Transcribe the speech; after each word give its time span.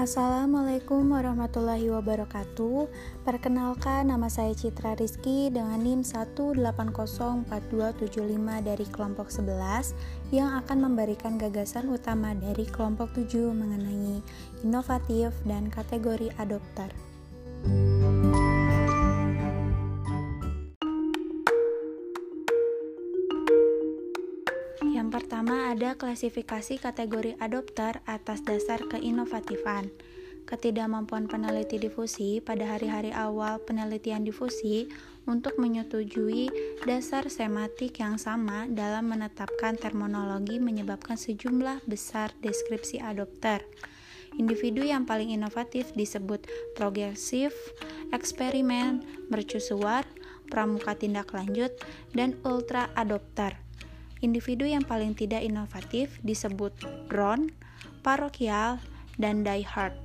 Assalamualaikum 0.00 1.12
warahmatullahi 1.12 1.92
wabarakatuh. 1.92 2.88
Perkenalkan 3.20 4.08
nama 4.08 4.32
saya 4.32 4.56
Citra 4.56 4.96
Rizky 4.96 5.52
dengan 5.52 5.76
NIM 5.76 6.00
1804275 6.08 7.44
dari 8.64 8.86
kelompok 8.88 9.28
11 9.28 9.92
Yang 10.32 10.50
akan 10.64 10.78
memberikan 10.88 11.36
gagasan 11.36 11.92
utama 11.92 12.32
dari 12.32 12.64
kelompok 12.64 13.12
7 13.12 13.52
mengenai 13.52 14.24
inovatif 14.64 15.36
dan 15.44 15.68
kategori 15.68 16.32
adopter 16.40 16.88
pertama 25.40 25.72
ada 25.72 25.96
klasifikasi 25.96 26.84
kategori 26.84 27.32
adopter 27.40 28.04
atas 28.04 28.44
dasar 28.44 28.76
keinovatifan. 28.92 29.88
Ketidakmampuan 30.44 31.32
peneliti 31.32 31.80
difusi 31.80 32.44
pada 32.44 32.68
hari-hari 32.68 33.08
awal 33.08 33.56
penelitian 33.64 34.20
difusi 34.20 34.92
untuk 35.24 35.56
menyetujui 35.56 36.52
dasar 36.84 37.32
sematik 37.32 38.04
yang 38.04 38.20
sama 38.20 38.68
dalam 38.68 39.08
menetapkan 39.08 39.80
terminologi 39.80 40.60
menyebabkan 40.60 41.16
sejumlah 41.16 41.88
besar 41.88 42.36
deskripsi 42.44 43.00
adopter. 43.00 43.64
Individu 44.36 44.84
yang 44.84 45.08
paling 45.08 45.32
inovatif 45.32 45.96
disebut 45.96 46.44
progresif, 46.76 47.56
eksperimen, 48.12 49.24
mercusuar, 49.32 50.04
pramuka 50.52 50.92
tindak 51.00 51.32
lanjut, 51.32 51.72
dan 52.12 52.36
ultra 52.44 52.92
adopter. 52.92 53.69
Individu 54.20 54.68
yang 54.68 54.84
paling 54.84 55.16
tidak 55.16 55.40
inovatif 55.40 56.20
disebut 56.20 56.76
drone, 57.08 57.48
parokial, 58.04 58.76
dan 59.16 59.40
diehard. 59.40 59.96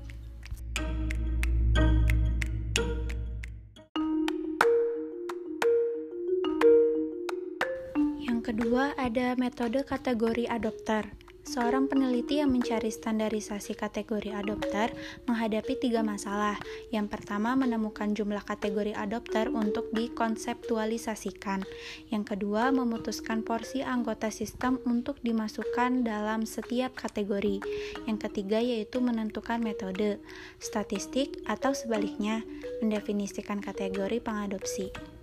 Yang 8.23 8.39
kedua 8.55 8.95
ada 8.95 9.35
metode 9.35 9.83
kategori 9.83 10.47
adopter. 10.47 11.24
Seorang 11.45 11.85
peneliti 11.85 12.41
yang 12.41 12.49
mencari 12.49 12.89
standarisasi 12.89 13.77
kategori 13.77 14.33
adopter 14.33 14.89
menghadapi 15.29 15.77
tiga 15.77 16.01
masalah. 16.01 16.57
Yang 16.89 17.13
pertama, 17.13 17.53
menemukan 17.53 18.17
jumlah 18.17 18.41
kategori 18.41 18.97
adopter 18.97 19.53
untuk 19.53 19.93
dikonseptualisasikan. 19.93 21.61
Yang 22.09 22.23
kedua, 22.33 22.73
memutuskan 22.73 23.45
porsi 23.45 23.85
anggota 23.85 24.33
sistem 24.33 24.81
untuk 24.89 25.21
dimasukkan 25.21 26.01
dalam 26.01 26.49
setiap 26.49 26.97
kategori. 26.97 27.61
Yang 28.09 28.17
ketiga, 28.25 28.57
yaitu 28.57 28.97
menentukan 28.97 29.61
metode, 29.61 30.17
statistik, 30.57 31.45
atau 31.45 31.77
sebaliknya, 31.77 32.41
mendefinisikan 32.81 33.61
kategori 33.61 34.17
pengadopsi. 34.17 35.14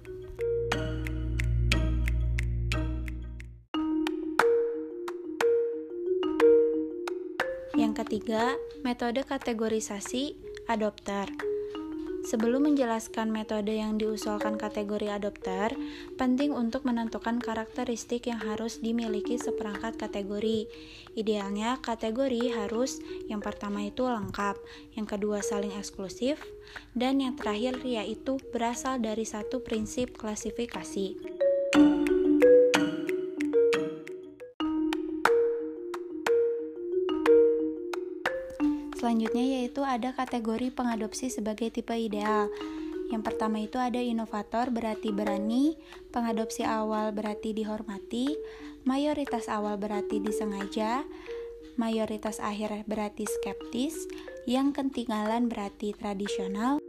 Ketiga, 8.12 8.60
metode 8.84 9.24
kategorisasi 9.24 10.36
adopter. 10.68 11.32
Sebelum 12.28 12.68
menjelaskan 12.68 13.32
metode 13.32 13.72
yang 13.72 13.96
diusulkan 13.96 14.60
kategori 14.60 15.16
adopter, 15.16 15.72
penting 16.20 16.52
untuk 16.52 16.84
menentukan 16.84 17.40
karakteristik 17.40 18.28
yang 18.28 18.36
harus 18.36 18.84
dimiliki 18.84 19.40
seperangkat 19.40 19.96
kategori. 19.96 20.68
Idealnya, 21.16 21.80
kategori 21.80 22.52
harus 22.52 23.00
yang 23.32 23.40
pertama 23.40 23.88
itu 23.88 24.04
lengkap, 24.04 24.60
yang 24.92 25.08
kedua 25.08 25.40
saling 25.40 25.72
eksklusif, 25.72 26.36
dan 26.92 27.16
yang 27.16 27.32
terakhir 27.32 27.80
yaitu 27.80 28.36
berasal 28.52 29.00
dari 29.00 29.24
satu 29.24 29.64
prinsip 29.64 30.20
klasifikasi. 30.20 31.31
Selanjutnya 39.12 39.60
yaitu 39.60 39.84
ada 39.84 40.16
kategori 40.16 40.72
pengadopsi 40.72 41.28
sebagai 41.28 41.68
tipe 41.68 41.92
ideal. 41.92 42.48
Yang 43.12 43.28
pertama 43.28 43.60
itu 43.60 43.76
ada 43.76 44.00
inovator 44.00 44.72
berarti 44.72 45.12
berani, 45.12 45.76
pengadopsi 46.16 46.64
awal 46.64 47.12
berarti 47.12 47.52
dihormati, 47.52 48.32
mayoritas 48.88 49.52
awal 49.52 49.76
berarti 49.76 50.16
disengaja, 50.16 51.04
mayoritas 51.76 52.40
akhir 52.40 52.88
berarti 52.88 53.28
skeptis, 53.28 54.08
yang 54.48 54.72
ketinggalan 54.72 55.44
berarti 55.44 55.92
tradisional, 55.92 56.80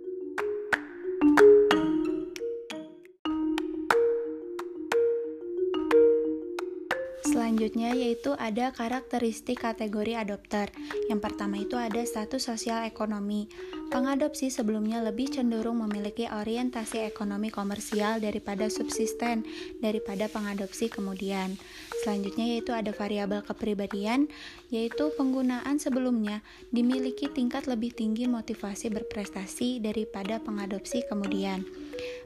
Selanjutnya 7.54 7.94
yaitu 7.94 8.34
ada 8.34 8.74
karakteristik 8.74 9.62
kategori 9.62 10.18
adopter. 10.18 10.74
Yang 11.06 11.22
pertama 11.22 11.62
itu 11.62 11.78
ada 11.78 12.02
status 12.02 12.50
sosial 12.50 12.82
ekonomi. 12.82 13.46
Pengadopsi 13.94 14.50
sebelumnya 14.50 15.06
lebih 15.06 15.30
cenderung 15.30 15.86
memiliki 15.86 16.26
orientasi 16.26 17.06
ekonomi 17.06 17.54
komersial 17.54 18.18
daripada 18.18 18.66
subsisten 18.66 19.46
daripada 19.86 20.26
pengadopsi 20.26 20.90
kemudian. 20.90 21.54
Selanjutnya 22.02 22.58
yaitu 22.58 22.74
ada 22.74 22.90
variabel 22.90 23.46
kepribadian, 23.46 24.34
yaitu 24.74 25.14
penggunaan 25.14 25.78
sebelumnya 25.78 26.42
dimiliki 26.74 27.30
tingkat 27.30 27.70
lebih 27.70 27.94
tinggi 27.94 28.26
motivasi 28.26 28.90
berprestasi 28.90 29.78
daripada 29.78 30.42
pengadopsi 30.42 31.06
kemudian. 31.06 31.62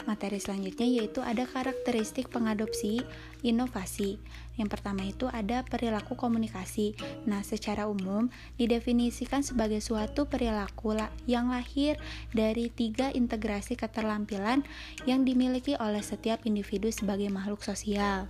Materi 0.07 0.39
selanjutnya 0.39 0.87
yaitu 0.87 1.19
ada 1.19 1.43
karakteristik 1.43 2.31
pengadopsi 2.31 3.03
inovasi. 3.43 4.15
Yang 4.57 4.69
pertama 4.73 5.05
itu 5.05 5.29
ada 5.29 5.61
perilaku 5.61 6.17
komunikasi. 6.17 6.97
Nah, 7.29 7.45
secara 7.45 7.85
umum 7.85 8.33
didefinisikan 8.57 9.45
sebagai 9.45 9.83
suatu 9.83 10.25
perilaku 10.25 10.97
yang 11.29 11.53
lahir 11.57 11.97
dari 12.29 12.69
tiga 12.69 13.09
integrasi 13.09 13.73
keterampilan 13.73 14.61
yang 15.09 15.25
dimiliki 15.25 15.73
oleh 15.81 16.05
setiap 16.05 16.45
individu 16.45 16.93
sebagai 16.93 17.33
makhluk 17.33 17.65
sosial. 17.65 18.29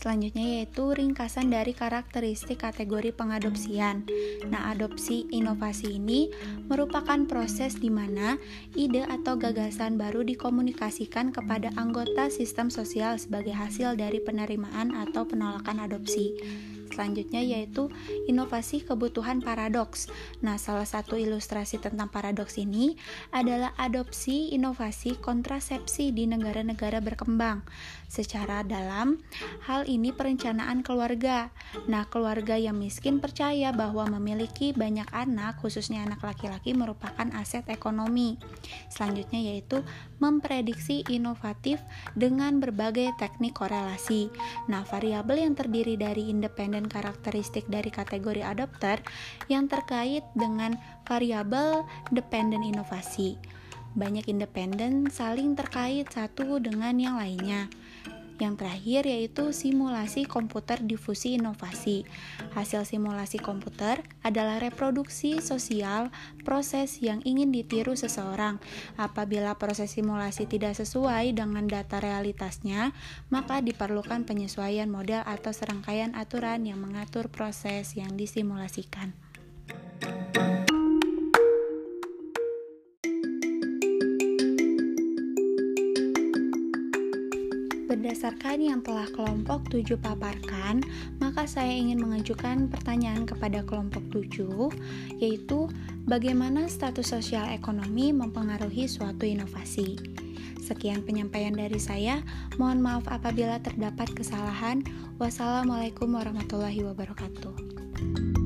Selanjutnya 0.00 0.56
yaitu 0.56 0.96
ringkasan 0.96 1.52
dari 1.52 1.76
karakteristik 1.76 2.64
kategori 2.64 3.12
pengadopsian. 3.12 4.08
Nah, 4.48 4.72
adopsi 4.72 5.28
inovasi 5.28 6.00
ini 6.00 6.32
merupakan 6.72 7.20
proses 7.28 7.76
di 7.76 7.92
mana 7.92 8.40
ide 8.72 9.04
atau 9.04 9.36
gagasan 9.36 10.00
baru 10.00 10.24
dikomunikasikan 10.24 11.36
kepada 11.36 11.68
anggota 11.76 12.32
sistem 12.32 12.72
sosial 12.72 13.20
sebagai 13.20 13.52
hasil 13.52 13.92
dari 14.00 14.24
penerimaan 14.24 14.96
atau 14.96 15.28
penolakan 15.28 15.84
adopsi 15.84 16.32
selanjutnya 16.90 17.40
yaitu 17.40 17.88
inovasi 18.26 18.82
kebutuhan 18.84 19.40
paradoks. 19.40 20.10
Nah, 20.44 20.58
salah 20.58 20.86
satu 20.86 21.16
ilustrasi 21.16 21.78
tentang 21.80 22.10
paradoks 22.10 22.58
ini 22.60 22.98
adalah 23.30 23.72
adopsi 23.78 24.52
inovasi 24.52 25.16
kontrasepsi 25.18 26.10
di 26.10 26.26
negara-negara 26.26 26.98
berkembang. 27.00 27.62
Secara 28.10 28.66
dalam, 28.66 29.22
hal 29.70 29.86
ini 29.86 30.10
perencanaan 30.10 30.82
keluarga. 30.82 31.54
Nah, 31.86 32.10
keluarga 32.10 32.58
yang 32.58 32.74
miskin 32.74 33.22
percaya 33.22 33.70
bahwa 33.70 34.06
memiliki 34.18 34.74
banyak 34.74 35.06
anak, 35.14 35.62
khususnya 35.62 36.02
anak 36.02 36.18
laki-laki 36.26 36.74
merupakan 36.74 37.30
aset 37.38 37.62
ekonomi. 37.70 38.34
Selanjutnya 38.90 39.38
yaitu 39.38 39.86
memprediksi 40.18 41.06
inovatif 41.06 41.78
dengan 42.18 42.58
berbagai 42.58 43.14
teknik 43.18 43.54
korelasi. 43.54 44.32
Nah, 44.66 44.82
variabel 44.82 45.46
yang 45.46 45.54
terdiri 45.54 45.94
dari 45.94 46.32
independen 46.32 46.79
dan 46.80 46.88
karakteristik 46.88 47.68
dari 47.68 47.92
kategori 47.92 48.40
adopter 48.40 49.04
yang 49.52 49.68
terkait 49.68 50.24
dengan 50.32 50.80
variabel 51.04 51.84
dependen 52.08 52.64
inovasi. 52.64 53.36
Banyak 53.92 54.32
independen 54.32 55.12
saling 55.12 55.52
terkait 55.52 56.08
satu 56.08 56.56
dengan 56.56 56.96
yang 56.96 57.20
lainnya. 57.20 57.68
Yang 58.40 58.64
terakhir 58.64 59.02
yaitu 59.04 59.52
simulasi 59.52 60.24
komputer 60.24 60.80
difusi 60.80 61.36
inovasi. 61.36 62.08
Hasil 62.56 62.88
simulasi 62.88 63.36
komputer 63.36 64.00
adalah 64.24 64.56
reproduksi 64.58 65.44
sosial 65.44 66.08
proses 66.40 67.04
yang 67.04 67.20
ingin 67.28 67.52
ditiru 67.52 67.92
seseorang. 67.94 68.56
Apabila 68.96 69.60
proses 69.60 69.92
simulasi 69.92 70.48
tidak 70.48 70.72
sesuai 70.80 71.36
dengan 71.36 71.68
data 71.68 72.00
realitasnya, 72.00 72.96
maka 73.28 73.60
diperlukan 73.60 74.24
penyesuaian 74.24 74.88
model 74.88 75.20
atau 75.28 75.52
serangkaian 75.52 76.16
aturan 76.16 76.64
yang 76.64 76.80
mengatur 76.80 77.28
proses 77.28 77.92
yang 77.92 78.16
disimulasikan. 78.16 79.29
Berdasarkan 88.00 88.64
yang 88.64 88.80
telah 88.80 89.04
kelompok 89.12 89.68
7 89.68 90.00
paparkan, 90.00 90.80
maka 91.20 91.44
saya 91.44 91.68
ingin 91.68 92.00
mengajukan 92.00 92.72
pertanyaan 92.72 93.28
kepada 93.28 93.60
kelompok 93.60 94.00
7, 94.08 94.72
yaitu 95.20 95.68
bagaimana 96.08 96.64
status 96.64 97.12
sosial 97.12 97.44
ekonomi 97.52 98.08
mempengaruhi 98.16 98.88
suatu 98.88 99.28
inovasi. 99.28 100.00
Sekian 100.64 101.04
penyampaian 101.04 101.52
dari 101.52 101.76
saya. 101.76 102.24
Mohon 102.56 102.80
maaf 102.80 103.04
apabila 103.04 103.60
terdapat 103.60 104.08
kesalahan. 104.16 104.80
Wassalamualaikum 105.20 106.08
warahmatullahi 106.08 106.80
wabarakatuh. 106.80 108.39